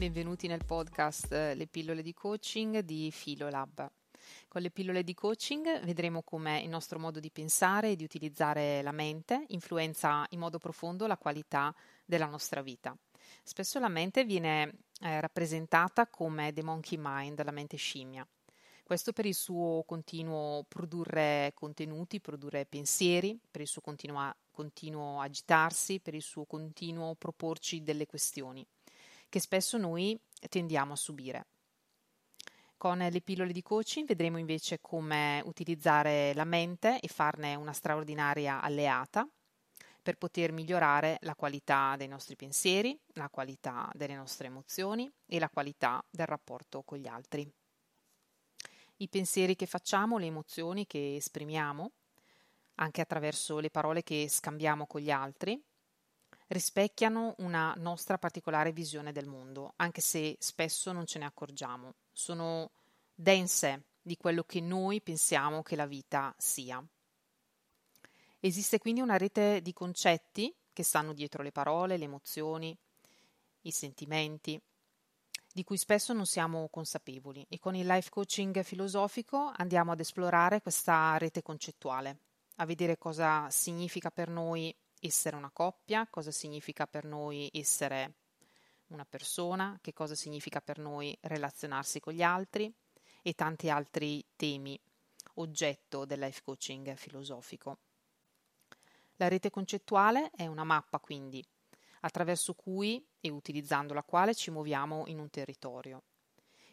[0.00, 3.90] Benvenuti nel podcast eh, Le pillole di coaching di Filolab.
[4.48, 8.80] Con le pillole di coaching vedremo come il nostro modo di pensare e di utilizzare
[8.80, 11.74] la mente influenza in modo profondo la qualità
[12.04, 12.96] della nostra vita.
[13.42, 18.26] Spesso la mente viene eh, rappresentata come the monkey mind, la mente scimmia.
[18.90, 26.00] Questo per il suo continuo produrre contenuti, produrre pensieri, per il suo continua, continuo agitarsi,
[26.00, 28.66] per il suo continuo proporci delle questioni
[29.28, 31.46] che spesso noi tendiamo a subire.
[32.76, 38.60] Con le pillole di coaching vedremo invece come utilizzare la mente e farne una straordinaria
[38.60, 39.24] alleata
[40.02, 45.48] per poter migliorare la qualità dei nostri pensieri, la qualità delle nostre emozioni e la
[45.48, 47.48] qualità del rapporto con gli altri.
[49.00, 51.90] I pensieri che facciamo, le emozioni che esprimiamo,
[52.76, 55.58] anche attraverso le parole che scambiamo con gli altri,
[56.48, 61.94] rispecchiano una nostra particolare visione del mondo, anche se spesso non ce ne accorgiamo.
[62.12, 62.72] Sono
[63.14, 66.84] dense di quello che noi pensiamo che la vita sia.
[68.38, 72.76] Esiste quindi una rete di concetti che stanno dietro le parole, le emozioni,
[73.62, 74.60] i sentimenti,
[75.52, 80.60] di cui spesso non siamo consapevoli e con il life coaching filosofico andiamo ad esplorare
[80.60, 82.18] questa rete concettuale,
[82.56, 88.14] a vedere cosa significa per noi essere una coppia, cosa significa per noi essere
[88.88, 92.72] una persona, che cosa significa per noi relazionarsi con gli altri
[93.22, 94.80] e tanti altri temi
[95.34, 97.78] oggetto del life coaching filosofico.
[99.16, 101.44] La rete concettuale è una mappa quindi
[102.00, 106.02] attraverso cui e utilizzando la quale ci muoviamo in un territorio.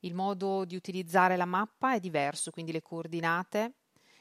[0.00, 3.74] Il modo di utilizzare la mappa è diverso, quindi le coordinate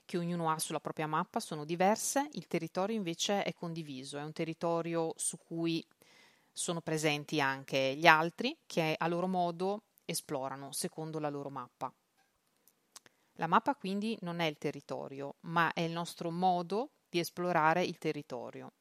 [0.05, 4.33] che ognuno ha sulla propria mappa sono diverse, il territorio invece è condiviso, è un
[4.33, 5.85] territorio su cui
[6.51, 11.93] sono presenti anche gli altri che a loro modo esplorano secondo la loro mappa.
[13.33, 17.97] La mappa quindi non è il territorio, ma è il nostro modo di esplorare il
[17.97, 18.71] territorio.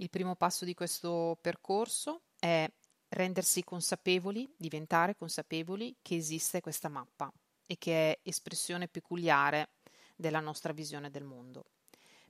[0.00, 2.66] Il primo passo di questo percorso è
[3.08, 7.30] rendersi consapevoli, diventare consapevoli che esiste questa mappa
[7.66, 9.72] e che è espressione peculiare
[10.16, 11.66] della nostra visione del mondo.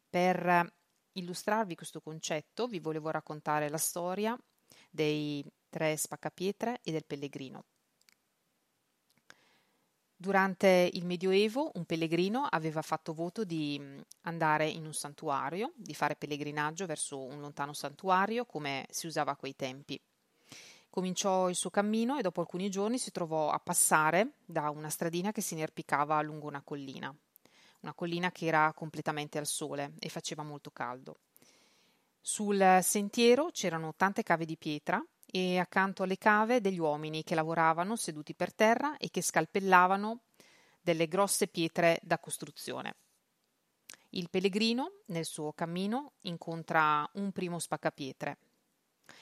[0.08, 0.75] Per
[1.12, 4.37] illustrarvi questo concetto vi volevo raccontare la storia
[4.91, 7.66] dei tre spaccapietre e del pellegrino.
[10.20, 13.81] Durante il Medioevo un pellegrino aveva fatto voto di
[14.25, 19.36] andare in un santuario, di fare pellegrinaggio verso un lontano santuario come si usava a
[19.36, 19.98] quei tempi.
[20.91, 25.32] Cominciò il suo cammino e dopo alcuni giorni si trovò a passare da una stradina
[25.32, 27.10] che si inerpicava lungo una collina,
[27.81, 31.16] una collina che era completamente al sole e faceva molto caldo.
[32.20, 37.97] Sul sentiero c'erano tante cave di pietra e accanto alle cave degli uomini che lavoravano
[37.97, 40.23] seduti per terra e che scalpellavano
[40.81, 42.95] delle grosse pietre da costruzione.
[44.11, 48.39] Il pellegrino, nel suo cammino, incontra un primo spaccapietre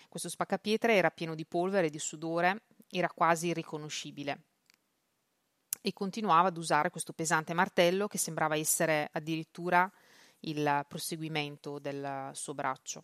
[0.08, 4.44] questo spaccapietre era pieno di polvere e di sudore, era quasi irriconoscibile
[5.80, 9.90] e continuava ad usare questo pesante martello che sembrava essere addirittura
[10.40, 13.02] il proseguimento del suo braccio.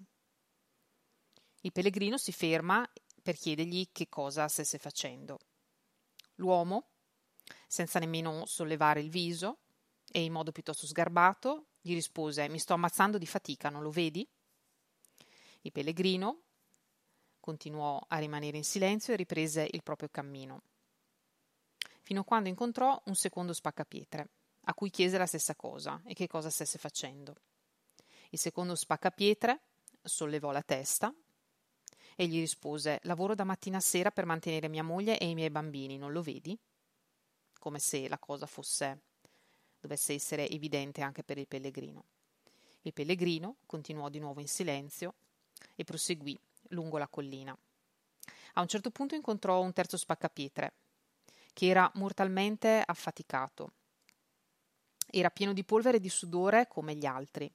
[1.65, 2.87] Il pellegrino si ferma
[3.23, 5.39] per chiedergli che cosa stesse facendo.
[6.35, 6.91] L'uomo,
[7.67, 9.61] senza nemmeno sollevare il viso
[10.13, 14.29] e in modo piuttosto sgarbato, gli rispose: Mi sto ammazzando di fatica, non lo vedi?
[15.63, 16.43] Il pellegrino,
[17.41, 20.65] continuò a rimanere in silenzio e riprese il proprio cammino,
[22.03, 24.29] fino a quando incontrò un secondo spaccapietre,
[24.65, 27.37] a cui chiese la stessa cosa e che cosa stesse facendo.
[28.29, 29.63] Il secondo spaccapietre
[30.03, 31.15] sollevò la testa
[32.17, 35.51] e gli rispose Lavoro da mattina a sera per mantenere mia moglie e i miei
[35.51, 36.59] bambini, non lo vedi?
[37.59, 39.01] Come se la cosa fosse
[39.81, 42.05] dovesse essere evidente anche per il pellegrino.
[42.83, 45.15] Il pellegrino continuò di nuovo in silenzio
[45.75, 46.39] e proseguì
[46.69, 47.57] lungo la collina.
[48.55, 50.73] A un certo punto incontrò un terzo spaccapietre,
[51.53, 53.73] che era mortalmente affaticato.
[55.11, 57.51] Era pieno di polvere e di sudore come gli altri.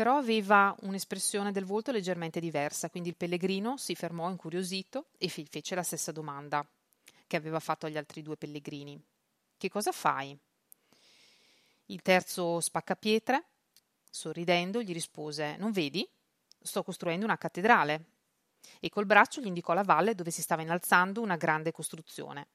[0.00, 5.74] Però aveva un'espressione del volto leggermente diversa, quindi il pellegrino si fermò incuriosito e fece
[5.74, 6.66] la stessa domanda
[7.26, 8.98] che aveva fatto agli altri due pellegrini.
[9.58, 10.34] Che cosa fai?
[11.84, 13.44] Il terzo spaccapietre,
[14.10, 16.08] sorridendo, gli rispose: Non vedi?
[16.62, 18.04] sto costruendo una cattedrale.
[18.80, 22.48] E col braccio gli indicò la valle dove si stava innalzando una grande costruzione.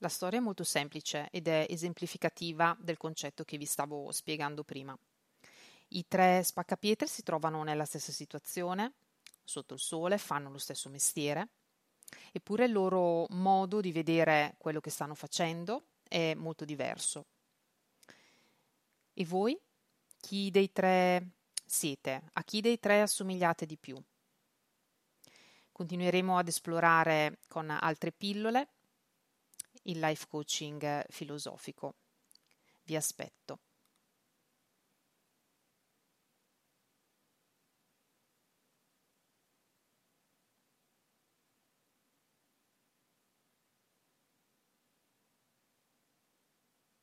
[0.00, 4.96] La storia è molto semplice ed è esemplificativa del concetto che vi stavo spiegando prima.
[5.88, 8.92] I tre spaccapietre si trovano nella stessa situazione,
[9.42, 11.48] sotto il sole, fanno lo stesso mestiere,
[12.30, 17.26] eppure il loro modo di vedere quello che stanno facendo è molto diverso.
[19.14, 19.58] E voi?
[20.20, 21.30] Chi dei tre
[21.66, 22.22] siete?
[22.34, 24.00] A chi dei tre assomigliate di più?
[25.72, 28.68] Continueremo ad esplorare con altre pillole
[29.88, 31.96] il life coaching filosofico.
[32.84, 33.60] Vi aspetto.